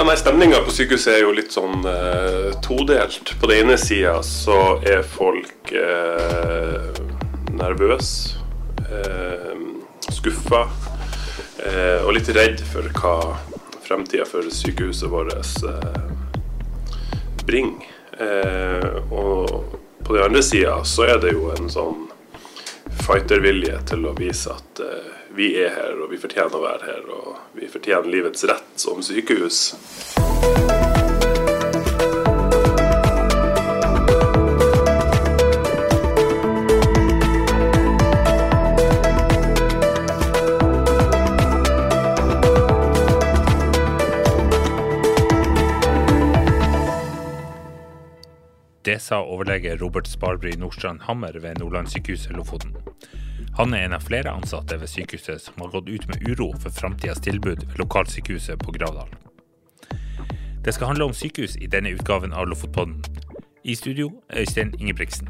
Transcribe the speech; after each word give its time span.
Ja, 0.00 0.04
nei, 0.04 0.16
Stemninga 0.16 0.62
på 0.64 0.72
sykehuset 0.72 1.10
er 1.12 1.18
jo 1.26 1.32
litt 1.36 1.52
sånn 1.52 1.82
eh, 1.84 2.54
todelt. 2.64 3.34
På 3.36 3.50
den 3.50 3.66
ene 3.66 3.74
sida 3.76 4.14
så 4.24 4.78
er 4.80 5.02
folk 5.04 5.72
eh, 5.76 6.86
nervøse, 7.52 8.40
eh, 8.88 9.60
skuffa 10.08 10.62
eh, 11.66 12.00
og 12.00 12.14
litt 12.16 12.32
redd 12.32 12.64
for 12.70 12.88
hva 12.96 13.12
fremtida 13.84 14.24
for 14.24 14.48
sykehuset 14.48 15.12
vårt 15.12 15.68
eh, 15.68 16.00
bringer. 17.44 17.92
Eh, 18.16 18.88
og 19.12 19.76
på 20.00 20.16
den 20.16 20.30
andre 20.30 20.46
sida 20.48 20.78
så 20.88 21.10
er 21.12 21.20
det 21.20 21.36
jo 21.36 21.52
en 21.58 21.68
sånn 21.68 22.06
fightervilje 23.04 23.76
til 23.92 24.08
å 24.08 24.16
vise 24.16 24.56
at 24.56 24.80
eh, 24.80 25.19
vi 25.40 25.54
er 25.56 25.70
her, 25.72 25.94
og 26.04 26.10
vi 26.12 26.18
fortjener 26.20 26.52
å 26.52 26.60
være 26.60 26.84
her, 26.84 27.06
og 27.16 27.56
vi 27.56 27.68
fortjener 27.72 28.12
livets 28.12 28.44
rett 28.50 28.74
som 28.76 29.00
sykehus. 29.00 29.72
Det 48.84 48.98
sa 49.00 49.22
overlege 49.22 49.78
Robert 49.80 50.08
Sparbry 50.08 50.52
Nordstrand 50.60 51.06
Hammer 51.08 51.40
ved 51.40 51.62
Nordlandssykehuset 51.62 52.36
Lofoten. 52.36 52.76
Han 53.58 53.74
er 53.74 53.84
en 53.84 53.96
av 53.96 54.04
flere 54.06 54.30
ansatte 54.30 54.78
ved 54.80 54.88
sykehuset 54.88 55.42
som 55.42 55.58
har 55.58 55.72
gått 55.74 55.88
ut 55.88 56.06
med 56.08 56.22
uro 56.28 56.52
for 56.62 56.70
framtidas 56.70 57.20
tilbud 57.24 57.64
ved 57.66 57.78
lokalsykehuset 57.82 58.62
på 58.62 58.72
Gravdal. 58.72 59.10
Det 60.64 60.74
skal 60.74 60.92
handle 60.92 61.08
om 61.10 61.16
sykehus 61.16 61.56
i 61.56 61.66
denne 61.66 61.90
utgaven 61.96 62.32
av 62.32 62.48
Lofotpodden. 62.48 63.02
I 63.64 63.74
studio 63.74 64.12
Øystein 64.36 64.74
Ingebrigtsen. 64.78 65.28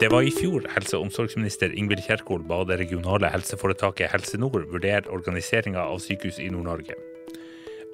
Det 0.00 0.08
var 0.08 0.24
i 0.24 0.32
fjor 0.32 0.64
helse- 0.72 0.96
og 0.96 1.10
omsorgsminister 1.10 1.74
Ingvild 1.76 2.06
Kjerkol 2.06 2.46
ba 2.48 2.62
det 2.64 2.80
regionale 2.80 3.28
helseforetaket 3.28 4.14
Helse 4.14 4.40
Nord 4.40 4.64
vurdere 4.72 5.12
organiseringa 5.12 5.82
av 5.84 6.00
sykehus 6.00 6.40
i 6.40 6.48
Nord-Norge. 6.48 6.96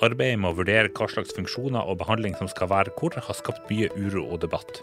Arbeidet 0.05 0.37
med 0.37 0.53
å 0.53 0.57
vurdere 0.59 0.91
hva 0.93 1.07
slags 1.09 1.33
funksjoner 1.33 1.89
og 1.89 1.97
behandling 2.03 2.35
som 2.37 2.51
skal 2.53 2.69
være 2.69 2.93
hvor, 2.99 3.15
har 3.17 3.37
skapt 3.39 3.71
mye 3.71 3.89
uro 3.97 4.27
og 4.29 4.43
debatt. 4.43 4.83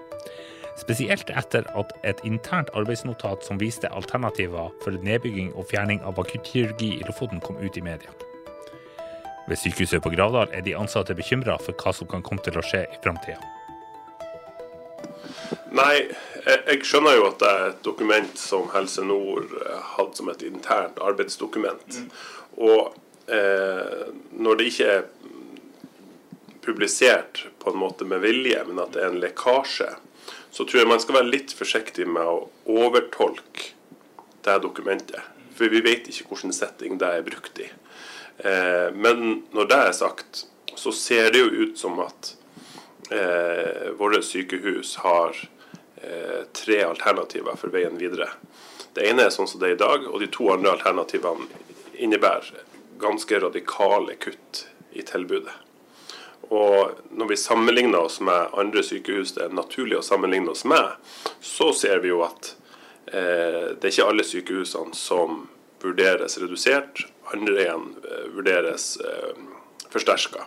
Spesielt 0.82 1.30
etter 1.30 1.68
at 1.78 1.92
et 2.02 2.24
internt 2.26 2.72
arbeidsnotat 2.74 3.46
som 3.46 3.60
viste 3.62 3.92
alternativer 3.94 4.72
for 4.82 4.98
nedbygging 5.06 5.52
og 5.54 5.68
fjerning 5.70 6.02
av 6.02 6.18
akuttkirurgi 6.18 6.96
i 6.96 7.06
Lofoten 7.06 7.44
kom 7.46 7.62
ut 7.62 7.78
i 7.78 7.86
media. 7.86 8.10
Ved 9.46 9.62
sykehuset 9.62 10.02
på 10.02 10.10
Gravdal 10.16 10.50
er 10.50 10.66
de 10.66 10.74
ansatte 10.74 11.14
bekymra 11.14 11.60
for 11.62 11.78
hva 11.78 11.94
som 11.94 12.10
kan 12.10 12.26
komme 12.26 12.42
til 12.42 12.58
å 12.58 12.66
skje 12.66 12.88
i 12.90 13.00
framtida. 13.06 13.38
Nei, 15.78 16.10
jeg, 16.42 16.58
jeg 16.58 16.84
skjønner 16.90 17.20
jo 17.20 17.30
at 17.30 17.40
det 17.42 17.54
er 17.54 17.64
et 17.70 17.86
dokument 17.86 18.34
som 18.40 18.66
Helse 18.74 19.06
Nord 19.06 19.54
eh, 19.62 19.80
hadde 19.94 20.18
som 20.18 20.34
et 20.34 20.42
internt 20.48 20.98
arbeidsdokument. 21.06 22.02
Og 22.58 22.80
eh, 22.82 23.02
når 23.28 24.58
det 24.60 24.66
ikke 24.68 24.88
er 24.92 25.06
publisert 26.64 27.46
på 27.60 27.72
en 27.72 27.78
måte 27.78 28.06
med 28.06 28.20
vilje, 28.24 28.64
men 28.68 28.82
at 28.84 28.96
det 28.96 29.04
er 29.04 29.12
en 29.12 29.22
lekkasje, 29.22 29.90
så 30.52 30.66
tror 30.66 30.84
jeg 30.84 30.90
man 30.90 31.02
skal 31.02 31.18
være 31.20 31.32
litt 31.32 31.54
forsiktig 31.56 32.08
med 32.08 32.24
å 32.24 32.48
overtolke 32.70 33.72
det 34.44 34.58
dokumentet. 34.64 35.32
For 35.54 35.72
vi 35.72 35.84
vet 35.86 36.08
ikke 36.10 36.30
hvilken 36.32 36.56
setting 36.56 37.00
det 37.02 37.10
er 37.10 37.26
brukt 37.26 37.60
i. 37.62 37.70
Eh, 38.38 38.90
men 38.94 39.44
når 39.54 39.70
det 39.70 39.80
er 39.88 39.96
sagt, 39.98 40.46
så 40.76 40.92
ser 40.96 41.32
det 41.34 41.44
jo 41.44 41.68
ut 41.68 41.80
som 41.80 42.00
at 42.04 42.34
eh, 43.14 43.92
våre 44.00 44.24
sykehus 44.26 44.96
har 45.04 45.38
eh, 46.02 46.44
tre 46.56 46.82
alternativer 46.88 47.60
for 47.60 47.74
veien 47.74 48.00
videre. 48.02 48.32
Det 48.94 49.08
ene 49.10 49.28
er 49.28 49.34
sånn 49.34 49.50
som 49.50 49.62
det 49.62 49.72
er 49.72 49.78
i 49.78 49.84
dag, 49.84 50.08
og 50.10 50.22
de 50.22 50.30
to 50.34 50.50
andre 50.54 50.76
alternativene 50.76 51.50
innebærer 52.02 52.73
ganske 53.02 53.40
radikale 53.40 54.16
kutt 54.22 54.66
i 54.94 55.02
tilbudet. 55.06 55.54
Og 56.54 57.00
når 57.16 57.32
vi 57.32 57.38
sammenligner 57.40 58.04
oss 58.06 58.20
med 58.22 58.54
andre 58.60 58.84
sykehus 58.86 59.34
det 59.38 59.48
er 59.48 59.56
naturlig 59.56 59.98
å 59.98 60.06
sammenligne 60.06 60.52
oss 60.54 60.66
med, 60.70 61.00
så 61.42 61.72
ser 61.74 62.04
vi 62.04 62.12
jo 62.12 62.22
at 62.26 62.52
eh, 63.08 63.74
det 63.74 63.88
er 63.88 63.94
ikke 63.94 64.10
alle 64.12 64.28
sykehusene 64.28 64.98
som 64.98 65.48
vurderes 65.84 66.38
redusert, 66.42 67.06
andre 67.34 67.64
igjen 67.64 67.88
eh, 68.04 68.28
vurderes 68.36 68.98
eh, 69.02 69.32
forsterka. 69.94 70.46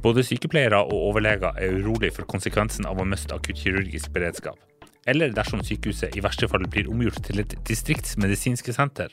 Både 0.00 0.24
sykepleiere 0.24 0.78
og 0.86 1.10
overleger 1.10 1.58
er 1.60 1.76
urolig 1.80 2.12
for 2.16 2.28
konsekvensen 2.28 2.86
av 2.88 3.00
å 3.00 3.08
miste 3.08 3.36
akuttkirurgisk 3.36 4.14
beredskap. 4.14 4.56
Eller 5.08 5.32
dersom 5.34 5.60
sykehuset 5.64 6.16
i 6.16 6.22
verste 6.24 6.48
fall 6.48 6.64
blir 6.70 6.88
omgjort 6.88 7.20
til 7.26 7.42
et 7.42 7.52
distriktsmedisinske 7.68 8.72
senter. 8.76 9.12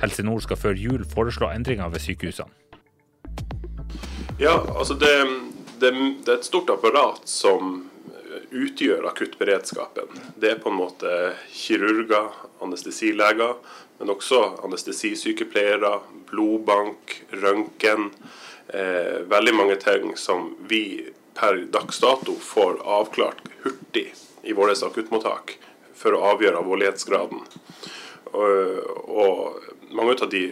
Helse 0.00 0.24
Nord 0.26 0.44
skal 0.44 0.60
før 0.60 0.78
jul 0.78 1.04
foreslå 1.08 1.50
endringer 1.54 1.88
ved 1.92 2.04
sykehusene. 2.04 2.52
Ja, 4.40 4.58
altså 4.76 4.94
det, 5.00 5.12
det, 5.80 5.92
det 6.24 6.32
er 6.32 6.38
et 6.40 6.48
stort 6.48 6.70
apparat 6.70 7.22
som 7.24 7.86
utgjør 8.52 9.06
akuttberedskapen. 9.08 10.10
Det 10.36 10.50
er 10.50 10.60
på 10.60 10.70
en 10.70 10.78
måte 10.78 11.12
kirurger, 11.52 12.28
anestesileger, 12.62 13.56
men 13.98 14.12
også 14.12 14.42
anestesisykepleiere, 14.66 15.98
blodbank, 16.30 17.16
røntgen. 17.42 18.10
Eh, 18.68 19.22
veldig 19.30 19.54
mange 19.54 19.78
ting 19.80 20.12
som 20.20 20.50
vi 20.68 21.06
per 21.36 21.62
dags 21.72 22.00
dato 22.02 22.34
får 22.40 22.80
avklart 22.82 23.42
hurtig 23.64 24.08
i 24.42 24.54
vårt 24.56 24.82
akuttmottak 24.82 25.56
for 25.96 26.16
å 26.16 26.24
avgjøre 26.32 26.60
alvorlighetsgraden. 26.60 27.44
Og, 28.32 28.80
og 29.06 29.92
mange 29.94 30.16
av 30.22 30.30
de 30.30 30.44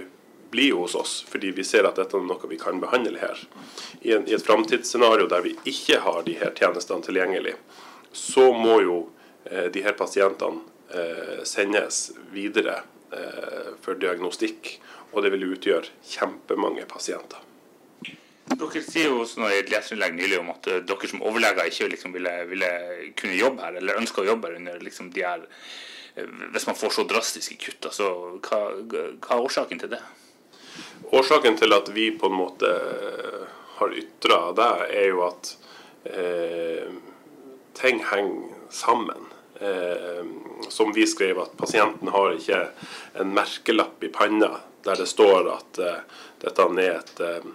blir 0.54 0.70
jo 0.70 0.84
hos 0.84 0.94
oss 0.94 1.14
fordi 1.28 1.50
vi 1.56 1.64
ser 1.66 1.86
at 1.88 1.98
dette 1.98 2.14
er 2.14 2.26
noe 2.28 2.50
vi 2.50 2.58
kan 2.60 2.78
behandle 2.82 3.18
her. 3.18 3.40
I, 4.00 4.14
en, 4.14 4.28
i 4.28 4.36
et 4.36 4.46
framtidsscenario 4.46 5.26
der 5.30 5.42
vi 5.46 5.56
ikke 5.66 5.98
har 6.04 6.22
de 6.26 6.36
her 6.38 6.54
tjenestene 6.54 7.02
tilgjengelig, 7.02 7.56
så 8.14 8.52
må 8.54 8.78
jo 8.84 8.98
eh, 9.50 9.66
de 9.74 9.82
her 9.82 9.96
pasientene 9.98 10.62
eh, 10.94 11.40
sendes 11.48 12.12
videre 12.34 12.82
eh, 13.10 13.72
for 13.82 13.98
diagnostikk. 13.98 14.76
Og 15.14 15.22
det 15.22 15.30
vil 15.34 15.46
utgjøre 15.54 15.90
kjempemange 16.10 16.86
pasienter. 16.90 17.42
Dere 18.44 18.82
sier 18.84 19.08
jo 19.08 19.22
også 19.22 19.46
i 19.48 19.62
et 19.62 19.70
leserinnlegg 19.72 20.16
nylig 20.18 20.38
om 20.42 20.50
at 20.52 20.68
dere 20.86 21.08
som 21.08 21.22
overleger 21.24 21.70
ikke 21.70 21.88
liksom 21.94 22.12
ville, 22.12 22.32
ville, 22.50 22.68
kunne 23.16 23.38
jobbe 23.38 23.64
her, 23.64 23.78
eller 23.80 24.00
ønsker 24.02 24.22
å 24.22 24.28
jobbe 24.32 24.50
her 24.50 24.58
under 24.60 24.84
liksom 24.84 25.08
de 25.14 25.24
her 25.24 25.46
Hvis 26.52 26.66
man 26.68 26.76
får 26.78 26.92
så 26.94 27.06
drastiske 27.10 27.56
kutt, 27.58 27.88
altså, 27.88 28.10
hva, 28.44 28.60
hva 28.84 29.38
er 29.38 29.46
årsaken 29.48 29.80
til 29.82 29.94
det? 29.96 30.02
Årsaken 31.10 31.56
til 31.58 31.74
at 31.74 31.88
vi 31.94 32.10
på 32.18 32.28
en 32.30 32.36
måte 32.38 32.70
har 33.78 33.96
ytra 33.98 34.38
det, 34.54 34.70
er 34.94 35.08
jo 35.08 35.24
at 35.26 35.50
eh, 36.06 36.92
ting 37.74 37.98
henger 38.12 38.54
sammen. 38.70 39.26
Eh, 39.60 40.24
som 40.68 40.92
vi 40.92 41.06
skrev, 41.06 41.38
at 41.38 41.56
pasienten 41.56 42.08
har 42.08 42.34
ikke 42.34 42.60
en 43.22 43.34
merkelapp 43.34 44.02
i 44.02 44.10
panna 44.14 44.50
der 44.84 44.98
det 44.98 45.06
står 45.08 45.50
at 45.54 45.78
eh, 45.78 46.00
dette 46.42 46.66
er 46.82 46.96
et 46.98 47.20
eh, 47.22 47.46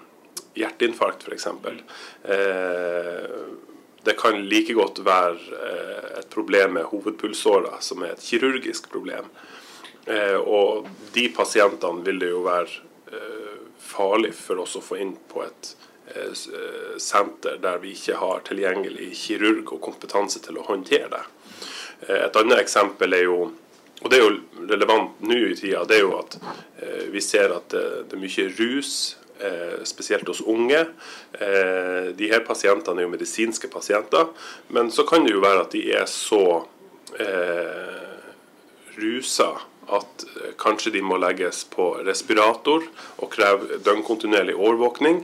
hjerteinfarkt, 0.53 1.27
f.eks. 1.27 1.47
Eh, 2.23 3.29
det 4.03 4.15
kan 4.17 4.41
like 4.49 4.73
godt 4.73 5.01
være 5.05 5.37
eh, 5.59 6.19
et 6.19 6.29
problem 6.29 6.77
med 6.77 6.89
hovedpulsåra, 6.91 7.79
som 7.81 8.03
er 8.03 8.15
et 8.15 8.23
kirurgisk 8.23 8.89
problem. 8.91 9.29
Eh, 10.05 10.37
og 10.39 10.87
de 11.13 11.27
pasientene 11.35 12.05
vil 12.05 12.21
det 12.21 12.31
jo 12.33 12.45
være 12.47 12.85
farlig 13.81 14.35
for 14.37 14.61
oss 14.61 14.75
å 14.77 14.83
få 14.85 14.99
inn 15.01 15.15
på 15.31 15.41
et 15.41 15.71
senter 17.01 17.55
der 17.61 17.79
vi 17.81 17.95
ikke 17.95 18.19
har 18.21 18.43
tilgjengelig 18.45 19.07
kirurg 19.17 19.71
og 19.73 19.81
kompetanse 19.81 20.41
til 20.45 20.59
å 20.61 20.65
håndtere 20.67 21.09
det. 21.15 21.23
Et 22.19 22.37
annet 22.37 22.61
eksempel 22.61 23.17
er 23.17 23.25
jo 23.25 23.39
og 23.99 24.11
det 24.13 24.19
er 24.19 24.27
jo 24.27 24.67
relevant 24.69 25.17
nå 25.25 25.39
i 25.49 25.57
tida, 25.57 25.81
det 25.89 25.97
er 25.97 26.05
jo 26.05 26.13
at 26.19 26.37
vi 27.11 27.21
ser 27.23 27.51
at 27.55 27.73
det, 27.73 28.13
er 28.13 28.21
mye 28.21 28.45
rus 28.59 28.93
spesielt 29.87 30.27
hos 30.27 30.41
unge. 30.41 30.81
Eh, 31.33 32.09
de 32.15 32.29
her 32.31 32.43
pasientene 32.47 32.99
er 32.99 33.07
jo 33.07 33.13
medisinske 33.13 33.69
pasienter, 33.71 34.29
men 34.75 34.91
så 34.91 35.05
kan 35.07 35.23
det 35.25 35.35
jo 35.35 35.43
være 35.43 35.63
at 35.63 35.75
de 35.75 35.83
er 35.95 36.07
så 36.11 36.43
eh, 37.15 38.09
rusa 38.99 39.53
at 39.89 40.25
eh, 40.35 40.51
kanskje 40.57 40.91
de 40.91 41.01
må 41.01 41.17
legges 41.17 41.63
på 41.73 41.91
respirator 42.05 42.85
og 43.17 43.31
kreve 43.33 43.79
døgnkontinuerlig 43.85 44.55
overvåkning. 44.57 45.23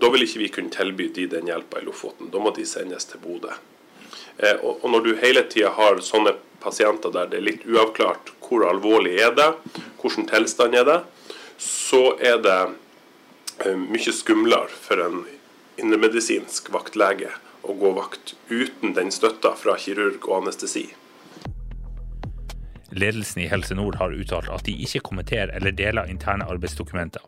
Da 0.00 0.10
vil 0.12 0.26
ikke 0.26 0.42
vi 0.42 0.50
kunne 0.58 0.74
tilby 0.74 1.08
de 1.14 1.26
den 1.30 1.48
hjelpa 1.50 1.80
i 1.80 1.86
Lofoten. 1.86 2.30
Da 2.32 2.42
må 2.42 2.52
de 2.56 2.66
sendes 2.68 3.08
til 3.08 3.22
Bodø. 3.24 3.52
Eh, 4.36 4.56
og, 4.60 4.84
når 4.90 5.06
du 5.06 5.12
hele 5.22 5.44
tida 5.50 5.72
har 5.76 6.02
sånne 6.04 6.36
pasienter 6.64 7.12
der 7.14 7.28
det 7.30 7.40
er 7.40 7.48
litt 7.50 7.66
uavklart 7.68 8.32
hvor 8.44 8.64
alvorlig 8.68 9.18
er 9.20 9.34
det, 9.36 9.50
hvordan 10.00 10.28
tilstand 10.30 10.76
er 10.78 10.88
det, 10.88 11.00
så 11.60 12.14
er 12.20 12.40
det 12.44 12.60
eh, 12.60 12.80
mye 13.62 14.12
skumlere 14.12 14.72
for 14.72 15.00
en 15.00 15.22
indremedisinsk 15.80 16.70
vaktlege 16.74 17.30
å 17.64 17.74
gå 17.78 17.92
vakt 17.96 18.34
uten 18.50 18.94
den 18.96 19.12
støtta 19.14 19.54
fra 19.56 19.76
kirurg 19.80 20.26
og 20.28 20.42
anestesi. 20.42 20.88
Ledelsen 22.94 23.42
i 23.42 23.48
Helse 23.50 23.74
Nord 23.74 23.96
har 23.98 24.14
uttalt 24.14 24.50
at 24.52 24.66
de 24.68 24.74
ikke 24.84 25.02
kommenterer 25.08 25.54
eller 25.56 25.74
deler 25.74 26.10
interne 26.10 26.46
arbeidsdokumenter. 26.46 27.22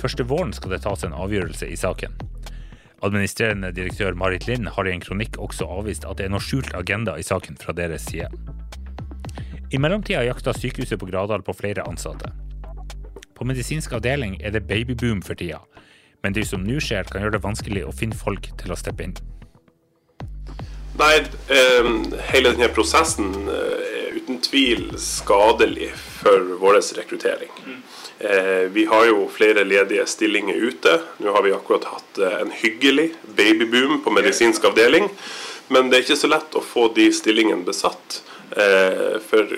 Første 0.00 0.24
våren 0.28 0.54
skal 0.56 0.72
det 0.72 0.82
tas 0.84 1.04
en 1.04 1.16
avgjørelse 1.16 1.68
i 1.68 1.76
saken. 1.76 2.14
Administrerende 3.04 3.72
direktør 3.76 4.16
Marit 4.16 4.46
Lind 4.48 4.70
har 4.72 4.88
i 4.88 4.94
en 4.94 5.04
kronikk 5.04 5.36
også 5.42 5.68
avvist 5.68 6.06
at 6.08 6.16
det 6.16 6.28
er 6.28 6.32
noe 6.32 6.44
skjult 6.44 6.72
agenda 6.76 7.18
i 7.20 7.26
saken 7.26 7.58
fra 7.60 7.74
deres 7.76 8.08
side. 8.08 8.30
I 9.74 9.80
mellomtida 9.82 10.22
jakter 10.24 10.56
sykehuset 10.56 11.00
på 11.00 11.08
Gradal 11.10 11.44
på 11.44 11.52
flere 11.56 11.84
ansatte. 11.84 12.30
På 13.36 13.44
medisinsk 13.44 13.92
avdeling 13.92 14.38
er 14.40 14.54
det 14.54 14.64
babyboom 14.64 15.20
for 15.24 15.36
tida, 15.36 15.60
men 16.24 16.32
det 16.32 16.46
som 16.48 16.64
nå 16.64 16.80
skjer, 16.80 17.04
kan 17.10 17.20
gjøre 17.20 17.36
det 17.36 17.44
vanskelig 17.44 17.84
å 17.84 17.92
finne 17.92 18.16
folk 18.16 18.48
til 18.56 18.72
å 18.72 18.78
steppe 18.80 19.04
inn. 19.04 19.16
Nei, 20.96 21.16
eh, 21.52 21.88
hele 22.32 22.54
denne 22.54 22.70
prosessen 22.72 23.28
eh, 23.52 23.82
er 24.06 24.14
uten 24.16 24.40
tvil 24.40 24.94
skadelig 24.96 25.90
for 25.92 26.56
vår 26.62 26.80
rekruttering. 26.96 27.52
Eh, 28.18 28.64
vi 28.72 28.86
har 28.88 29.04
jo 29.10 29.26
flere 29.28 29.66
ledige 29.68 30.06
stillinger 30.08 30.56
ute. 30.56 30.96
Nå 31.20 31.36
har 31.36 31.44
vi 31.44 31.52
akkurat 31.52 31.84
hatt 31.90 32.18
eh, 32.18 32.40
en 32.40 32.54
hyggelig 32.62 33.10
babyboom 33.36 34.00
på 34.04 34.14
medisinsk 34.16 34.64
avdeling. 34.64 35.10
Men 35.68 35.90
det 35.90 35.98
er 35.98 36.06
ikke 36.06 36.22
så 36.22 36.32
lett 36.32 36.56
å 36.56 36.64
få 36.64 36.88
de 36.96 37.10
stillingene 37.12 37.66
besatt. 37.66 38.22
For 39.26 39.50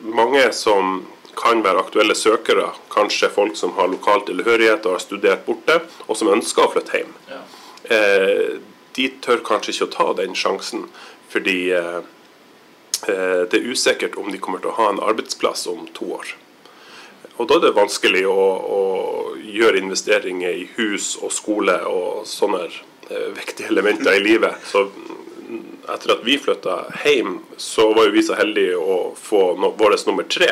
mange 0.00 0.46
som 0.56 1.02
kan 1.36 1.62
være 1.64 1.82
aktuelle 1.84 2.16
søkere, 2.16 2.70
kanskje 2.92 3.30
folk 3.32 3.58
som 3.58 3.74
har 3.76 3.90
lokal 3.92 4.24
tilhørighet 4.28 4.86
og 4.86 4.96
har 4.96 5.04
studert 5.04 5.44
borte, 5.46 5.80
og 6.06 6.18
som 6.18 6.32
ønsker 6.32 6.64
å 6.64 6.72
flytte 6.72 7.02
hjem. 7.02 7.12
Ja. 7.30 7.42
Eh, 7.96 8.56
de 8.96 9.10
tør 9.24 9.44
kanskje 9.44 9.74
ikke 9.74 9.88
å 9.88 9.94
ta 9.94 10.08
den 10.22 10.36
sjansen, 10.38 10.86
fordi 11.32 11.58
eh, 11.76 12.00
eh, 13.10 13.42
det 13.50 13.60
er 13.60 13.70
usikkert 13.70 14.16
om 14.20 14.30
de 14.32 14.40
kommer 14.40 14.62
til 14.62 14.72
å 14.72 14.78
ha 14.78 14.90
en 14.92 15.02
arbeidsplass 15.04 15.66
om 15.72 15.84
to 15.96 16.14
år. 16.16 16.34
Og 17.36 17.48
da 17.48 17.58
er 17.58 17.66
det 17.66 17.76
vanskelig 17.76 18.24
å, 18.30 18.42
å 18.78 18.82
gjøre 19.44 19.82
investeringer 19.82 20.56
i 20.56 20.68
hus 20.78 21.14
og 21.20 21.34
skole 21.36 21.76
og 21.90 22.24
sånne 22.28 22.64
eh, 22.64 23.28
viktige 23.40 23.72
elementer 23.74 24.16
i 24.16 24.24
livet. 24.24 24.56
Så 24.70 24.86
etter 25.88 26.12
at 26.12 26.24
vi 26.24 26.38
flytta 26.38 26.76
hjem, 27.04 27.38
så 27.56 27.92
var 27.94 28.06
jo 28.06 28.14
vi 28.14 28.22
så 28.22 28.36
heldige 28.38 28.76
å 28.78 28.96
få 29.18 29.42
no 29.60 29.72
vår 29.78 29.96
nummer 30.06 30.26
tre. 30.30 30.48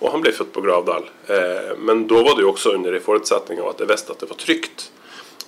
Og 0.00 0.10
han 0.12 0.24
ble 0.24 0.32
født 0.36 0.52
på 0.54 0.62
Gravdal. 0.64 1.08
Eh, 1.28 1.72
men 1.78 2.06
da 2.10 2.22
var 2.22 2.36
det 2.36 2.46
jo 2.46 2.52
også 2.52 2.76
under 2.78 2.94
en 2.94 3.04
forutsetning 3.04 3.62
av 3.62 3.72
at 3.72 3.82
jeg 3.82 3.90
visste 3.90 4.14
at 4.14 4.22
det 4.22 4.30
var 4.30 4.40
trygt. 4.42 4.88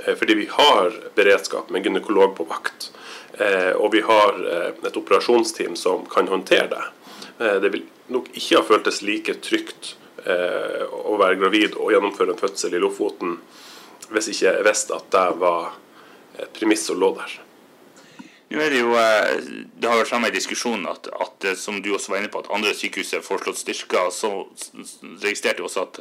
Eh, 0.04 0.14
fordi 0.14 0.38
vi 0.42 0.48
har 0.50 0.92
beredskap 1.18 1.70
med 1.70 1.86
gynekolog 1.86 2.36
på 2.36 2.48
vakt. 2.50 2.90
Eh, 3.38 3.72
og 3.76 3.92
vi 3.94 4.02
har 4.06 4.42
eh, 4.42 4.70
et 4.88 5.00
operasjonsteam 5.00 5.76
som 5.78 6.06
kan 6.10 6.28
håndtere 6.28 6.68
det. 6.74 6.84
Eh, 7.38 7.56
det 7.62 7.72
vil 7.74 7.86
nok 8.12 8.30
ikke 8.34 8.60
ha 8.60 8.66
føltes 8.66 9.02
like 9.06 9.38
trygt 9.44 9.94
eh, 10.24 10.84
å 10.88 11.18
være 11.20 11.38
gravid 11.40 11.76
og 11.78 11.92
gjennomføre 11.94 12.34
en 12.34 12.40
fødsel 12.40 12.74
i 12.74 12.82
Lofoten 12.82 13.38
hvis 14.08 14.30
ikke 14.32 14.46
jeg 14.46 14.64
visste 14.64 14.96
at 14.96 15.10
det 15.12 15.26
var 15.40 15.74
et 16.38 16.50
premiss 16.56 16.86
som 16.88 16.98
lå 17.00 17.12
der. 17.18 17.34
Nå 18.48 18.60
er 18.64 18.70
Det 18.72 18.80
jo, 18.80 18.94
eh, 18.96 19.44
det 19.76 19.88
har 19.88 19.98
vært 20.00 20.08
fremme 20.08 20.30
i 20.30 20.34
diskusjonen 20.34 20.88
at, 20.88 21.08
at, 21.12 21.44
eh, 21.44 21.56
som 21.56 21.82
du 21.82 21.92
også 21.92 22.14
var 22.14 22.22
inne 22.22 22.32
på, 22.32 22.40
at 22.40 22.50
andre 22.54 22.72
sykehus 22.74 23.12
er 23.12 23.24
foreslått 23.24 23.60
styrka. 23.60 24.08
Så 24.14 24.30
registrerte 25.20 25.60
jeg 25.60 25.68
også 25.68 25.84
at, 25.84 26.00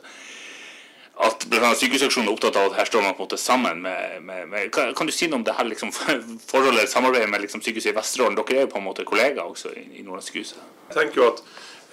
at. 1.28 1.44
Sykehusaksjonen 1.82 2.30
er 2.30 2.34
opptatt 2.38 2.56
av 2.56 2.72
at 2.72 2.80
her 2.80 2.90
står 2.90 3.04
man 3.04 3.18
på 3.18 3.26
en 3.26 3.28
måte 3.28 3.42
sammen 3.42 3.82
med, 3.84 4.22
med, 4.22 4.48
med 4.48 4.72
kan, 4.72 4.94
kan, 4.96 5.10
du 5.10 5.12
si 5.12 5.28
noe 5.28 5.42
om 5.42 5.44
det 5.44 5.58
her 5.58 5.68
liksom, 5.68 5.92
forholdet, 6.52 6.90
samarbeidet 6.90 7.30
med 7.30 7.44
liksom, 7.44 7.62
sykehuset 7.66 7.92
i 7.92 7.98
Vesterålen? 7.98 8.40
Dere 8.40 8.62
er 8.62 8.68
jo 8.68 8.72
på 8.72 8.80
en 8.80 8.88
måte 8.88 9.08
kollegaer 9.08 9.44
også 9.44 9.74
i, 9.76 9.84
i 10.00 10.06
Nordlandssykehuset. 10.06 10.64
Jeg 10.88 11.02
tenker 11.02 11.22
jo 11.22 11.32
at 11.34 11.44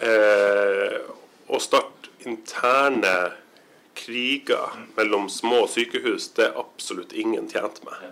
eh, 0.07 1.01
å 1.51 1.59
starte 1.59 2.15
interne 2.25 3.17
kriger 3.95 4.79
mellom 4.97 5.29
små 5.31 5.67
sykehus, 5.71 6.31
det 6.37 6.49
er 6.49 6.59
absolutt 6.59 7.13
ingen 7.13 7.47
tjent 7.51 7.83
med. 7.87 8.07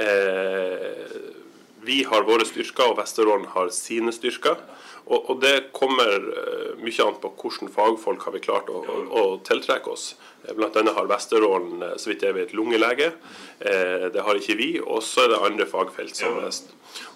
Eh, 0.00 1.41
vi 1.82 2.02
har 2.06 2.26
våre 2.28 2.46
styrker, 2.46 2.92
og 2.92 2.98
Vesterålen 3.00 3.48
har 3.54 3.72
sine 3.74 4.14
styrker. 4.14 4.60
Og, 5.02 5.30
og 5.32 5.40
det 5.42 5.72
kommer 5.74 6.12
uh, 6.30 6.74
mye 6.78 7.06
an 7.06 7.16
på 7.18 7.32
hvilke 7.40 7.70
fagfolk 7.74 8.22
har 8.22 8.36
vi 8.36 8.42
klart 8.44 8.70
å, 8.70 8.84
å, 8.86 9.00
å 9.18 9.24
tiltrekke 9.46 9.90
oss. 9.90 10.12
Bl.a. 10.42 10.54
blant 10.58 10.76
annet 10.78 10.94
har 10.94 11.08
Vesterålen, 11.10 11.82
eh, 11.82 11.96
så 11.98 12.10
vidt 12.10 12.24
jeg 12.26 12.34
vet, 12.34 12.54
lungelege. 12.54 13.12
Eh, 13.60 14.08
det 14.14 14.22
har 14.26 14.38
ikke 14.38 14.58
vi. 14.58 14.70
Og 14.82 15.02
så 15.06 15.24
er 15.24 15.32
det 15.32 15.42
andre 15.46 15.66
fagfelt. 15.70 16.16
som 16.18 16.38
er 16.38 16.50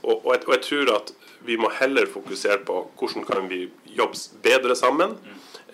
og, 0.02 0.24
og, 0.24 0.32
jeg, 0.34 0.42
og, 0.46 0.52
jeg, 0.54 0.62
tror 0.68 0.92
at 0.94 1.12
vi 1.46 1.56
må 1.60 1.70
heller 1.78 2.06
fokusere 2.10 2.62
på 2.66 2.78
hvordan 2.98 3.26
kan 3.28 3.48
vi 3.50 3.66
jobbe 3.98 4.18
bedre 4.42 4.76
sammen, 4.78 5.16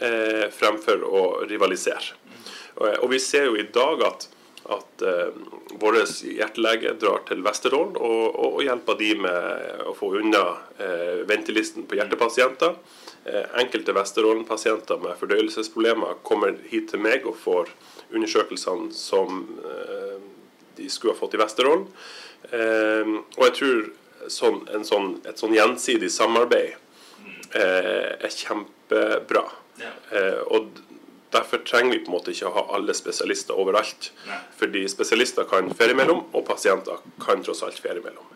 eh, 0.00 0.48
fremfor 0.52 1.04
å 1.04 1.24
rivalisere. 1.48 2.16
Og, 2.76 2.88
og 3.04 3.10
vi 3.12 3.20
ser 3.20 3.50
jo 3.50 3.58
i 3.60 3.68
dag 3.68 4.04
at 4.08 4.28
at 4.70 5.02
eh, 5.02 5.30
vår 5.80 5.98
hjertelege 6.22 6.94
drar 7.00 7.24
til 7.26 7.42
Vesterålen 7.42 7.96
og, 7.98 8.26
og, 8.30 8.48
og, 8.56 8.60
hjelper 8.62 8.98
de 9.00 9.10
med 9.24 9.86
å 9.88 9.94
få 9.98 10.12
unna 10.20 10.42
eh, 10.78 11.22
ventelisten 11.28 11.86
på 11.88 11.98
hjertepasienter. 11.98 12.76
Eh, 13.24 13.48
enkelte 13.62 13.94
Vesterålen-pasienter 13.96 15.02
med 15.02 15.18
fordøyelsesproblemer 15.20 16.20
kommer 16.26 16.54
hit 16.70 16.90
til 16.92 17.02
meg 17.02 17.26
og 17.26 17.38
får 17.42 17.72
undersøkelsene 18.12 18.92
som 18.94 19.42
eh, 19.66 20.20
de 20.78 20.88
skulle 20.90 21.16
ha 21.16 21.20
fått 21.20 21.34
i 21.34 21.42
Vesterålen. 21.42 21.88
Eh, 22.50 23.16
og 23.38 23.44
jeg 23.48 23.56
tror 23.58 23.82
sånn, 24.30 24.62
sånn, 24.86 25.10
et 25.26 25.42
sånn 25.42 25.56
gjensidig 25.56 26.12
samarbeid 26.14 26.76
eh, 27.58 28.14
er 28.22 28.30
kjempebra. 28.30 29.48
Ja. 29.80 29.88
og 30.52 30.66
Derfor 31.32 31.62
trenger 31.64 31.94
vi 31.94 32.02
på 32.05 32.11
en 32.11 32.17
måte 32.19 32.34
ikke 32.34 32.50
å 32.50 32.56
ha 32.58 32.67
alle 32.76 32.94
spesialister 32.96 33.56
overalt. 33.58 34.11
Nei. 34.29 34.38
Fordi 34.58 34.84
spesialister 34.90 35.49
kan 35.49 35.70
ferie 35.76 35.96
mellom, 35.96 36.26
og 36.32 36.44
pasienter 36.49 37.00
kan 37.23 37.44
tross 37.44 37.62
alt 37.64 37.81
ferie 37.81 38.05
mellom. 38.05 38.29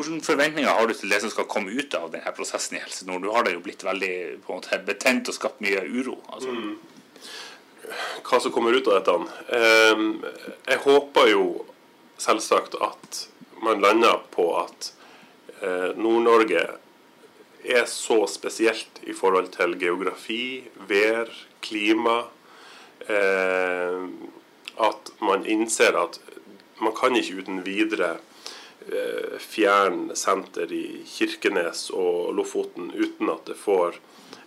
Hvilke 0.00 0.22
forventninger 0.24 0.70
har 0.70 0.86
du 0.86 0.94
til 0.94 1.10
det 1.12 1.18
som 1.24 1.32
skal 1.32 1.48
komme 1.50 1.74
ut 1.74 1.94
av 1.98 2.12
denne 2.12 2.30
prosessen 2.36 2.78
i 2.78 2.82
Helse 2.82 3.08
Nord? 3.08 3.26
Du 3.26 3.32
har 3.34 3.44
det 3.44 3.56
jo 3.56 3.64
blitt 3.64 3.82
veldig 3.84 4.14
måte, 4.46 4.78
betent 4.86 5.28
og 5.28 5.36
skapt 5.36 5.60
mye 5.64 5.82
uro. 5.90 6.16
Altså. 6.30 6.54
Mm. 6.54 6.78
Hva 8.24 8.40
som 8.40 8.54
kommer 8.54 8.76
ut 8.76 8.86
av 8.88 9.00
dette? 9.00 9.16
Ehm, 9.58 10.06
jeg 10.68 10.82
håper 10.86 11.32
jo 11.32 11.44
selvsagt 12.20 12.78
at 12.80 13.24
man 13.64 13.82
lander 13.82 14.22
på 14.32 14.46
at 14.60 14.92
eh, 15.60 15.90
Nord-Norge 15.98 16.64
er 17.60 17.86
så 17.90 18.22
spesielt 18.30 19.02
i 19.04 19.12
forhold 19.16 19.50
til 19.56 19.76
geografi, 19.80 20.68
vær, 20.88 21.28
klima, 21.60 22.24
eh, 23.06 24.04
at 24.80 25.12
man 25.20 25.46
innser 25.46 25.96
at 25.98 26.20
man 26.80 26.94
kan 26.96 27.16
ikke 27.16 27.42
uten 27.42 27.60
videre 27.64 28.14
eh, 28.88 29.36
fjerne 29.38 30.16
senter 30.16 30.72
i 30.72 31.02
Kirkenes 31.08 31.90
og 31.92 32.32
Lofoten 32.36 32.92
uten 32.94 33.32
at 33.32 33.44
det 33.50 33.58
får 33.60 33.98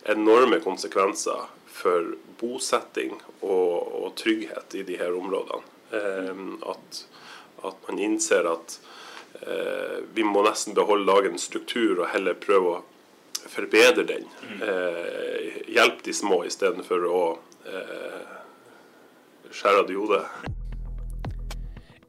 enorme 0.09 0.59
konsekvenser 0.63 1.45
for 1.73 2.15
bosetting 2.41 3.13
og, 3.41 3.93
og 4.03 4.15
trygghet 4.19 4.75
i 4.79 4.83
de 4.87 4.97
her 4.99 5.13
områdene. 5.17 5.61
Eh, 5.93 6.43
at, 6.73 7.03
at, 7.63 7.77
man 7.87 8.01
innser 8.01 8.49
at 8.49 8.79
eh, 9.43 10.01
vi 10.13 10.25
må 10.25 10.41
nesten 10.45 10.75
beholde 10.77 11.09
dagens 11.11 11.45
struktur 11.51 11.99
og 11.99 12.09
heller 12.15 12.39
prøve 12.39 12.73
å 12.73 12.81
forbedre 13.51 14.05
den. 14.07 14.27
Eh, 14.61 15.63
hjelpe 15.73 16.05
de 16.05 16.13
små 16.15 16.43
istedenfor 16.47 17.07
å 17.09 17.23
eh, 17.67 18.37
skjære 19.51 19.83
av 19.83 19.89
de 19.89 19.97
hodet. 19.97 20.23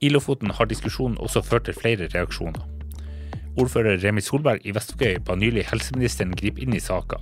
I 0.05 0.11
Lofoten 0.13 0.53
har 0.53 0.69
diskusjonen 0.69 1.17
også 1.23 1.43
ført 1.45 1.69
til 1.69 1.77
flere 1.79 2.09
reaksjoner. 2.13 2.61
Ordfører 3.61 4.01
Remi 4.03 4.23
Solberg 4.25 4.65
i 4.67 4.75
Vestvågøy 4.75 5.21
ba 5.25 5.37
nylig 5.39 5.69
helseministeren 5.71 6.35
gripe 6.37 6.61
inn 6.61 6.75
i 6.75 6.83
saka, 6.83 7.21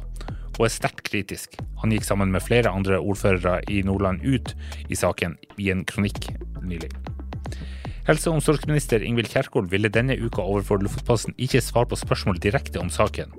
og 0.56 0.64
er 0.66 0.72
sterkt 0.72 1.04
kritisk. 1.06 1.58
Han 1.82 1.92
gikk 1.92 2.06
sammen 2.08 2.32
med 2.32 2.44
flere 2.44 2.72
andre 2.72 2.98
ordførere 2.98 3.60
i 3.70 3.82
Nordland 3.86 4.24
ut 4.24 4.54
i 4.88 4.98
saken 4.98 5.36
i 5.60 5.68
en 5.74 5.84
kronikk 5.84 6.30
nylig. 6.64 6.90
Helse- 8.08 8.32
og 8.32 8.40
omsorgsminister 8.40 9.04
Ingvild 9.06 9.30
Kjerkol 9.30 9.68
ville 9.70 9.92
denne 9.92 10.16
uka 10.18 10.42
overfor 10.42 10.80
Lofotposten 10.82 11.36
ikke 11.38 11.62
svare 11.62 11.92
på 11.92 12.00
spørsmål 12.00 12.40
direkte 12.42 12.80
om 12.82 12.90
saken, 12.90 13.30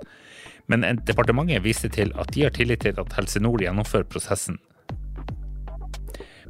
men 0.67 0.85
departementet 1.07 1.63
viste 1.63 1.89
til 1.91 2.13
at 2.19 2.31
de 2.33 2.45
har 2.45 2.53
tillit 2.55 2.85
til 2.85 2.99
at 2.99 3.15
Helse 3.17 3.41
Nord 3.43 3.63
gjennomfører 3.63 4.07
prosessen. 4.09 4.59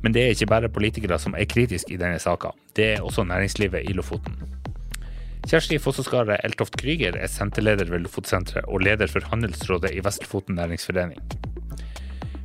Men 0.03 0.13
det 0.13 0.23
er 0.23 0.35
ikke 0.35 0.51
bare 0.51 0.69
politikere 0.69 1.17
som 1.19 1.35
er 1.37 1.47
kritiske 1.47 1.93
i 1.95 1.97
denne 1.97 2.19
saka, 2.19 2.51
det 2.75 2.89
er 2.93 3.05
også 3.05 3.23
næringslivet 3.23 3.89
i 3.89 3.95
Lofoten. 3.95 4.35
Kjersti 5.43 5.77
Fosseskaret 5.79 6.39
Eltoft 6.43 6.75
Krüger 6.79 7.17
er 7.19 7.27
senterleder 7.27 7.89
ved 7.91 8.05
Lofotsenteret 8.05 8.67
og 8.67 8.79
leder 8.79 9.07
for 9.11 9.25
Handelsrådet 9.31 9.91
i 9.91 10.03
Vest-Lofoten 10.03 10.55
næringsforening. 10.55 11.19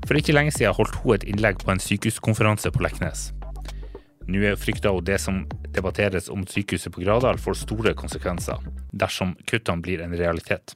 For 0.07 0.19
ikke 0.19 0.33
lenge 0.33 0.51
siden 0.57 0.75
holdt 0.75 0.97
hun 1.03 1.15
et 1.15 1.27
innlegg 1.29 1.61
på 1.63 1.71
en 1.71 1.83
sykehuskonferanse 1.83 2.73
på 2.75 2.83
Leknes. 2.83 3.29
Nå 4.29 4.55
frykter 4.57 4.95
hun 4.95 5.05
det 5.05 5.21
som 5.21 5.45
debatteres 5.77 6.29
om 6.29 6.47
sykehuset 6.47 6.93
på 6.93 7.05
Gradal 7.05 7.39
får 7.39 7.63
store 7.63 7.95
konsekvenser, 7.95 8.59
dersom 8.93 9.37
kuttene 9.51 9.83
blir 9.85 10.03
en 10.05 10.17
realitet. 10.19 10.75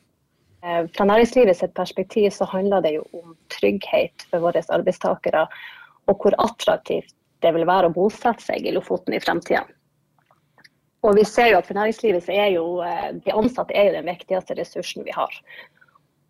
Eh, 0.62 0.86
fra 0.94 1.06
næringslivet 1.08 1.58
sitt 1.58 1.74
perspektiv 1.74 2.30
så 2.30 2.46
handler 2.46 2.84
det 2.84 2.94
jo 2.94 3.04
om 3.18 3.34
trygghet 3.50 4.26
for 4.30 4.44
våre 4.44 4.62
arbeidstakere, 4.76 5.46
og 6.06 6.22
hvor 6.22 6.36
attraktivt 6.38 7.14
det 7.42 7.50
vil 7.56 7.66
være 7.66 7.90
å 7.90 7.94
bosette 7.94 8.44
seg 8.44 8.66
i 8.66 8.74
Lofoten 8.74 9.16
i 9.16 9.20
fremtiden. 9.22 9.66
Og 11.02 11.16
vi 11.18 11.24
ser 11.26 11.50
jo 11.50 11.58
at 11.58 11.66
For 11.66 11.74
næringslivet 11.74 12.22
så 12.22 12.34
er 12.38 12.52
jo 12.54 12.66
eh, 12.86 13.10
de 13.24 13.34
ansatte 13.34 13.74
er 13.74 13.90
jo 13.90 13.96
den 13.98 14.10
viktigste 14.12 14.54
ressursen 14.58 15.06
vi 15.06 15.14
har. 15.14 15.34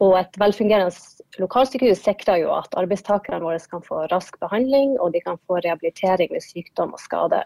Og 0.02 0.16
Et 0.18 0.38
velfungerende 0.40 0.96
lokalsykehus 1.38 2.00
sikrer 2.02 2.40
jo 2.42 2.54
at 2.56 2.72
arbeidstakerne 2.80 3.44
våre 3.44 3.60
kan 3.70 3.84
få 3.84 4.06
rask 4.10 4.38
behandling 4.40 4.96
og 4.98 5.12
de 5.12 5.20
kan 5.20 5.36
få 5.46 5.60
rehabilitering 5.60 6.32
ved 6.32 6.42
sykdom 6.42 6.96
og 6.96 7.04
skade. 7.04 7.42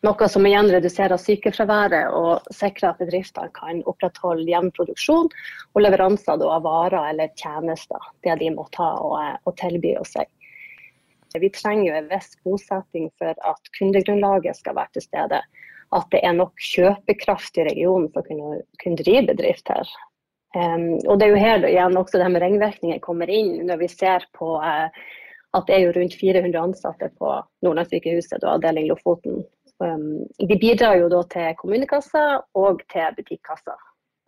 Noe 0.00 0.28
som 0.32 0.46
igjen 0.48 0.70
reduserer 0.72 1.20
sykefraværet 1.20 2.14
og 2.16 2.46
sikrer 2.56 2.94
at 2.94 3.00
bedriftene 3.02 3.52
kan 3.52 3.82
opprettholde 3.90 4.48
jevn 4.48 4.70
produksjon 4.72 5.28
og 5.28 5.82
leveranser 5.82 6.40
av 6.40 6.64
varer 6.64 7.10
eller 7.10 7.32
tjenester, 7.36 8.06
det 8.24 8.38
de 8.40 8.48
må 8.54 8.64
ta 8.72 8.94
og, 8.96 9.18
eh, 9.20 9.36
og 9.44 9.56
tilby 9.60 9.92
seg. 10.08 10.30
Vi 11.38 11.50
trenger 11.54 11.84
jo 11.90 11.98
en 11.98 12.08
viss 12.10 12.32
bosetting 12.42 13.10
for 13.20 13.36
at 13.36 13.72
kundegrunnlaget 13.76 14.56
skal 14.56 14.78
være 14.80 14.96
til 14.96 15.04
stede 15.04 15.42
at 15.90 16.06
det 16.14 16.22
er 16.24 16.34
nok 16.38 16.58
kjøpekraft 16.62 17.58
i 17.58 17.66
regionen 17.66 18.08
for 18.14 18.22
å 18.22 18.28
kunne, 18.28 18.62
kunne 18.82 19.02
drive 19.02 19.26
bedrift 19.34 19.70
her. 19.70 19.88
Um, 20.56 20.96
og 21.06 21.18
Det 21.18 21.26
er 21.26 21.30
jo 21.30 21.44
her 21.44 21.66
igjen 21.68 21.98
også 21.98 22.18
det 22.18 22.30
med 22.32 22.42
ringvirkninger 22.42 23.02
kommer 23.04 23.30
inn, 23.30 23.66
når 23.68 23.84
vi 23.84 23.88
ser 23.92 24.26
på 24.34 24.56
uh, 24.58 24.88
at 25.54 25.66
det 25.66 25.76
er 25.76 25.84
jo 25.84 25.94
rundt 25.94 26.14
400 26.18 26.62
ansatte 26.62 27.10
på 27.18 27.30
Nordlandssykehuset 27.66 28.42
og 28.42 28.56
avdeling 28.56 28.88
Lofoten. 28.90 29.42
Um, 29.80 30.26
de 30.36 30.56
bidrar 30.60 30.98
jo 31.00 31.08
da 31.08 31.22
til 31.32 31.54
kommunekassa 31.56 32.24
og 32.60 32.82
til 32.92 33.14
butikkassa. 33.16 33.76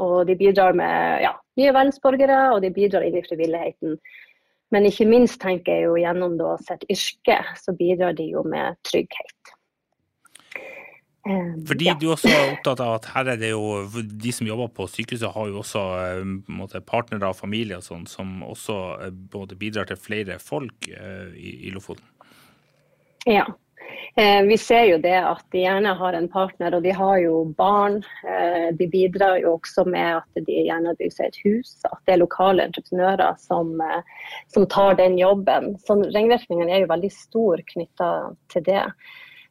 Og 0.02 0.26
de 0.26 0.36
bidrar 0.38 0.74
med 0.76 1.22
ja, 1.22 1.34
nye 1.60 1.72
verdensborgere, 1.76 2.38
og 2.54 2.62
de 2.64 2.72
bidrar 2.74 3.04
inn 3.06 3.18
i 3.20 3.24
frivilligheten. 3.26 3.98
Men 4.72 4.88
ikke 4.88 5.06
minst 5.06 5.36
tenker 5.42 5.76
jeg 5.76 5.90
jo 5.90 5.98
gjennom 6.00 6.38
da 6.40 6.54
sitt 6.64 6.86
yrke, 6.90 7.42
så 7.60 7.74
bidrar 7.76 8.16
de 8.16 8.30
jo 8.32 8.44
med 8.48 8.80
trygghet. 8.88 9.52
Eh, 11.28 11.52
Fordi 11.68 11.86
ja. 11.86 11.94
du 12.00 12.08
også 12.10 12.30
er 12.32 12.48
opptatt 12.56 12.80
av 12.82 12.96
at 12.96 13.04
her 13.12 13.28
er 13.34 13.38
det 13.38 13.52
jo 13.52 13.84
de 13.94 14.32
som 14.34 14.48
jobber 14.48 14.72
på 14.74 14.88
sykehuset, 14.90 15.28
har 15.30 15.50
jo 15.52 15.60
også 15.60 15.82
eh, 16.00 16.22
måte, 16.50 16.80
partnere 16.82 17.30
og 17.30 17.38
familie 17.38 17.78
og 17.78 17.84
sånn, 17.86 18.08
som 18.10 18.40
også 18.42 18.78
eh, 19.04 19.12
både 19.12 19.58
bidrar 19.60 19.86
til 19.90 20.00
flere 20.00 20.40
folk 20.42 20.88
i, 20.88 21.52
i 21.68 21.74
Lofoten. 21.74 22.08
Ja. 23.28 23.44
Vi 24.14 24.56
ser 24.60 24.82
jo 24.90 24.98
det 25.00 25.14
at 25.16 25.40
de 25.54 25.62
gjerne 25.62 25.94
har 25.96 26.12
en 26.12 26.26
partner, 26.28 26.74
og 26.76 26.84
de 26.84 26.92
har 26.92 27.14
jo 27.22 27.38
barn. 27.56 28.02
De 28.76 28.88
bidrar 28.92 29.38
jo 29.40 29.54
også 29.54 29.86
med 29.88 30.18
at 30.18 30.42
de 30.44 30.58
gjerne 30.66 30.92
bygger 30.98 31.14
seg 31.14 31.30
et 31.30 31.38
hus, 31.46 31.70
at 31.88 31.96
det 32.04 32.18
er 32.18 32.20
lokale 32.20 32.66
entreprenører 32.68 33.40
som, 33.40 33.72
som 34.52 34.68
tar 34.68 35.00
den 35.00 35.16
jobben. 35.16 35.72
Så 35.80 35.96
ringvirkningene 36.02 36.76
er 36.76 36.84
jo 36.84 36.92
veldig 36.92 37.12
stor 37.16 37.64
knytta 37.72 38.10
til 38.52 38.68
det. 38.68 38.84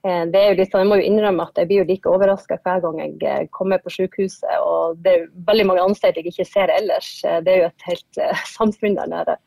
Eh, 0.03 0.24
det 0.34 0.39
er 0.39 0.48
jo 0.50 0.58
litt 0.58 0.72
sånn, 0.72 0.82
Jeg 0.82 0.89
må 0.89 0.98
jo 0.98 1.10
innrømme 1.10 1.46
at 1.46 1.60
jeg 1.62 1.70
blir 1.70 1.84
jo 1.84 1.89
like 1.91 2.10
overraska 2.10 2.58
hver 2.65 2.80
gang 2.82 3.01
jeg 3.03 3.18
eh, 3.22 3.50
kommer 3.53 3.82
på 3.84 3.94
sykehuset. 3.94 4.56
og 4.65 5.01
Det 5.06 5.13
er 5.13 5.27
veldig 5.50 5.68
mange 5.70 5.84
ansatte 5.86 6.22
jeg 6.22 6.34
ikke 6.34 6.48
ser 6.50 6.74
ellers. 6.74 7.12
Eh, 7.25 7.41
det 7.46 7.53
er 7.53 7.62
jo 7.62 7.70
et 7.70 7.88
helt 7.89 8.22
samfunn 8.58 8.98
der 8.98 9.12
nede. 9.12 9.38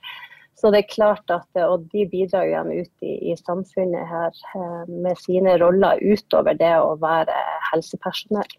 Så 0.64 0.71
det 0.73 0.78
er 0.80 0.92
klart 0.94 1.28
at, 1.28 1.49
Og 1.61 1.83
de 1.92 2.06
bidrar 2.09 2.47
jo 2.49 2.54
igjen 2.54 2.71
ut 2.80 3.04
i, 3.04 3.14
i 3.28 3.35
samfunnet 3.37 4.09
her 4.09 4.87
med 4.88 5.18
sine 5.21 5.59
roller 5.61 6.00
utover 6.00 6.56
det 6.56 6.73
å 6.80 6.94
være 7.02 7.37
helsepersonell. 7.68 8.54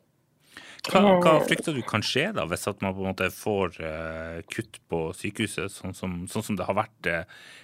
Hva, 0.85 1.01
hva, 1.17 1.33
frykter 1.41 1.73
du 1.73 1.81
kan 1.81 2.03
skje 2.05 2.27
da, 2.37 2.45
hvis 2.45 2.67
man 2.69 2.93
på 2.93 3.01
en 3.01 3.09
måte 3.09 3.31
får 3.33 3.79
uh, 3.81 4.37
kutt 4.53 4.77
på 4.91 4.99
sykehuset, 5.17 5.73
sånn 5.73 5.97
som, 5.97 6.13
sånn 6.29 6.45
som 6.45 6.59
det 6.59 6.67
har 6.67 6.77
vært 6.77 7.09
uh, 7.09 7.23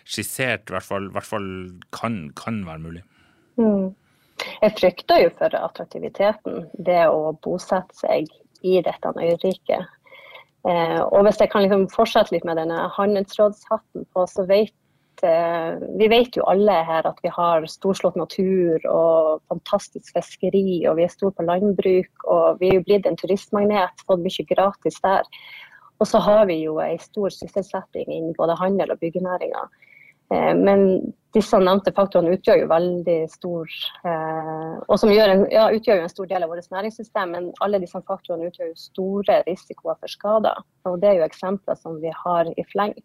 skissert, 0.09 0.65
i 0.71 0.73
hvert 0.73 0.87
fall, 0.87 1.11
hvert 1.13 1.29
fall 1.29 1.49
kan, 1.93 2.23
kan, 2.39 2.63
være 2.65 2.81
mulig? 2.81 3.03
Mm. 3.61 3.91
Jeg 4.41 4.77
frykter 4.79 5.21
jo 5.21 5.33
for 5.37 5.53
attraktiviteten, 5.53 6.65
det 6.81 7.03
å 7.13 7.35
bosette 7.45 7.93
seg 7.99 8.33
i 8.65 8.79
dette 8.81 9.13
øyriket. 9.13 10.00
Eh, 10.69 11.01
og 11.01 11.25
hvis 11.25 11.39
jeg 11.41 11.49
kan 11.49 11.65
liksom 11.65 11.87
fortsette 11.89 12.35
litt 12.35 12.45
med 12.45 12.59
denne 12.61 12.85
handelsrådshatten 12.97 14.05
på, 14.13 14.25
så 14.29 14.45
vet 14.49 15.23
eh, 15.25 15.81
vi 15.97 16.09
vet 16.11 16.37
jo 16.37 16.45
alle 16.51 16.75
her 16.85 17.07
at 17.09 17.17
vi 17.25 17.31
har 17.33 17.65
storslått 17.69 18.19
natur 18.19 18.85
og 18.91 19.41
fantastisk 19.49 20.13
fiskeri, 20.17 20.83
og 20.89 20.99
vi 20.99 21.07
er 21.07 21.13
store 21.13 21.33
på 21.37 21.47
landbruk. 21.49 22.27
Og 22.27 22.61
vi 22.61 22.69
er 22.69 22.79
jo 22.79 22.85
blitt 22.85 23.09
en 23.09 23.17
turistmagnet, 23.17 24.05
fått 24.05 24.21
mye 24.25 24.47
gratis 24.53 25.01
der. 25.05 25.25
Og 26.01 26.09
så 26.09 26.21
har 26.21 26.47
vi 26.49 26.63
jo 26.63 26.79
ei 26.81 26.95
stor 27.01 27.33
sysselsetting 27.33 28.09
innen 28.09 28.37
både 28.37 28.57
handel 28.57 28.93
og 28.93 29.01
byggenæringa. 29.01 29.67
Eh, 30.31 30.55
men 30.55 31.13
disse 31.35 31.59
nevnte 31.59 31.91
faktorene 31.95 32.37
utgjør 32.37 32.61
jo 32.61 32.71
veldig 32.71 33.17
stor 33.31 33.75
eh, 34.07 34.73
og 34.87 34.97
som 34.99 35.11
en, 35.11 35.45
ja, 35.51 35.67
utgjør 35.75 35.99
jo 35.99 36.07
en 36.07 36.13
stor 36.13 36.29
del 36.29 36.45
av 36.45 36.51
vårt 36.51 36.71
næringssystem, 36.71 37.35
men 37.35 37.49
alle 37.65 37.81
disse 37.83 37.99
faktorene 38.07 38.47
utgjør 38.47 38.71
jo 38.71 38.79
store 38.79 39.41
risikoer 39.47 39.99
for 39.99 40.11
skader. 40.11 40.63
og 40.87 40.99
Det 41.01 41.09
er 41.09 41.19
jo 41.19 41.27
eksempler 41.27 41.79
som 41.79 41.99
vi 42.03 42.13
har 42.23 42.51
i 42.51 42.67
fleng. 42.71 42.95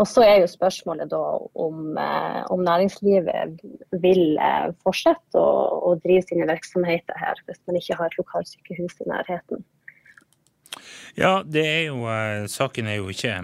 Og 0.00 0.08
Så 0.08 0.22
er 0.24 0.40
jo 0.40 0.48
spørsmålet 0.48 1.10
da 1.12 1.20
om, 1.62 1.98
eh, 2.00 2.40
om 2.50 2.62
næringslivet 2.64 3.60
vil 4.02 4.24
fortsette 4.82 5.38
å, 5.38 5.52
å 5.92 5.94
drive 6.02 6.24
sine 6.26 6.48
virksomheter 6.48 7.18
her, 7.20 7.38
hvis 7.46 7.60
man 7.68 7.78
ikke 7.78 8.00
har 8.00 8.10
et 8.10 8.18
lokalsykehus 8.18 8.98
i 9.04 9.10
nærheten. 9.12 9.62
Ja, 11.18 11.42
det 11.44 11.62
er 11.68 11.82
jo 11.90 12.06
uh, 12.06 12.48
Saken 12.48 12.88
er 12.88 13.02
jo 13.02 13.10
ikke 13.12 13.34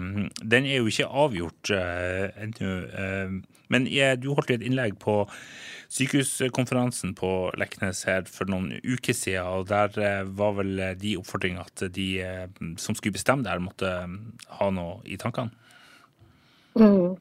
Den 0.41 0.65
er 0.65 0.79
jo 0.79 0.89
ikke 0.89 1.05
avgjort 1.05 1.71
uh, 1.75 2.29
ennå. 2.41 2.75
Uh, 2.89 3.39
men 3.69 3.85
jeg, 3.85 4.23
du 4.23 4.31
holdt 4.33 4.55
et 4.55 4.65
innlegg 4.65 4.97
på 5.01 5.21
sykehuskonferansen 5.93 7.13
på 7.17 7.29
Leknes 7.57 8.01
her 8.09 8.25
for 8.29 8.49
noen 8.49 8.71
uker 8.81 9.13
siden, 9.13 9.45
og 9.45 9.67
der 9.69 10.25
var 10.37 10.55
vel 10.57 10.81
de 10.97 11.15
oppfordringene 11.17 11.65
at 11.65 11.83
de 11.93 12.07
som 12.81 12.97
skulle 12.97 13.13
bestemme 13.13 13.45
der, 13.45 13.61
måtte 13.61 13.89
ha 14.57 14.69
noe 14.73 14.99
i 15.05 15.17
tankene? 15.21 15.53
Mm. 16.77 17.17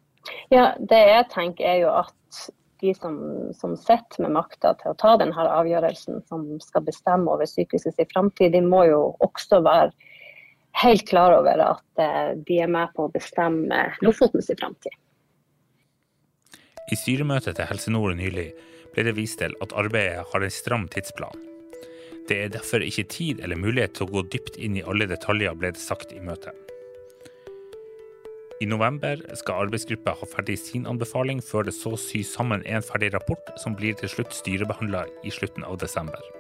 Ja, 0.52 0.73
det 0.81 1.00
jeg 1.05 1.28
tenker 1.33 1.69
er 1.69 1.78
jo 1.83 1.93
at 2.00 2.49
de 2.81 2.95
som, 2.97 3.17
som 3.57 3.76
sitter 3.76 4.25
med 4.25 4.37
makta 4.37 4.75
til 4.81 4.93
å 4.93 4.99
ta 5.00 5.17
denne 5.21 5.49
avgjørelsen, 5.52 6.23
som 6.28 6.45
skal 6.64 6.85
bestemme 6.87 7.33
over 7.33 7.49
sykehusets 7.49 8.00
framtid, 8.12 8.52
de 8.55 8.62
må 8.64 8.85
jo 8.88 9.02
også 9.25 9.61
være 9.67 9.93
helt 10.82 11.08
klar 11.08 11.35
over 11.40 11.64
at 11.64 12.02
eh, 12.02 12.32
de 12.47 12.61
er 12.62 12.70
med 12.70 12.94
på 12.94 13.06
å 13.06 13.12
bestemme 13.12 13.82
Lofotens 14.04 14.50
framtid. 14.58 14.94
I 16.88 16.97
styremøtet 16.97 17.58
til 17.58 17.68
Helse 17.68 17.92
Nord 17.92 18.16
nylig 18.16 18.49
ble 18.94 19.04
det 19.04 19.16
vist 19.18 19.40
til 19.42 19.54
at 19.64 19.75
arbeidet 19.76 20.25
har 20.30 20.44
en 20.44 20.54
stram 20.54 20.87
tidsplan. 20.92 21.44
Det 22.28 22.38
er 22.44 22.52
derfor 22.52 22.85
ikke 22.85 23.08
tid 23.08 23.42
eller 23.44 23.61
mulighet 23.61 23.97
til 23.97 24.06
å 24.06 24.12
gå 24.18 24.25
dypt 24.32 24.56
inn 24.61 24.76
i 24.76 24.85
alle 24.85 25.08
detaljer, 25.08 25.56
ble 25.56 25.73
det 25.75 25.82
sagt 25.82 26.12
i 26.12 26.20
møtet. 26.25 26.56
I 28.58 28.66
november 28.66 29.20
skal 29.38 29.68
arbeidsgruppa 29.68 30.16
ha 30.18 30.28
ferdig 30.32 30.56
sin 30.58 30.88
anbefaling 30.90 31.38
før 31.44 31.68
det 31.68 31.76
så 31.76 31.92
sys 32.00 32.32
sammen 32.35 32.64
en 32.66 32.82
ferdig 32.82 33.12
rapport 33.14 33.52
som 33.62 33.76
blir 33.78 33.94
til 34.00 34.11
slutt 34.11 34.35
styrebehandla 34.35 35.04
i 35.23 35.30
slutten 35.30 35.68
av 35.68 35.78
desember. 35.78 36.38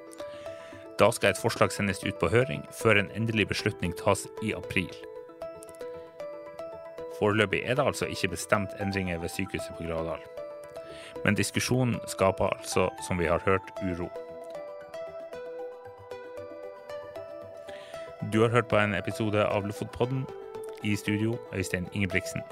Da 0.98 1.10
skal 1.14 1.30
et 1.30 1.38
forslag 1.38 1.70
sendes 1.70 2.00
ut 2.02 2.16
på 2.18 2.28
høring, 2.32 2.64
før 2.74 2.98
en 2.98 3.10
endelig 3.14 3.48
beslutning 3.48 3.92
tas 3.96 4.24
i 4.42 4.50
april. 4.52 4.90
Foreløpig 7.18 7.60
er 7.64 7.74
det 7.78 7.86
altså 7.86 8.06
ikke 8.06 8.28
bestemt 8.34 8.74
endringer 8.82 9.18
ved 9.18 9.28
sykehuset 9.28 9.76
på 9.78 9.86
Gradal. 9.86 10.22
Men 11.24 11.38
diskusjonen 11.38 12.00
skaper 12.06 12.50
altså, 12.50 12.88
som 13.06 13.18
vi 13.18 13.30
har 13.30 13.42
hørt, 13.46 13.62
uro. 13.82 14.08
Du 18.32 18.40
har 18.42 18.48
hørt 18.48 18.68
på 18.68 18.76
en 18.76 18.94
episode 18.94 19.46
av 19.46 19.66
Lofotpodden. 19.66 20.26
I 20.82 20.96
studio 20.96 21.38
Øystein 21.54 21.88
Ingebrigtsen. 21.92 22.42